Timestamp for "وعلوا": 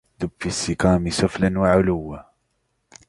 1.59-2.17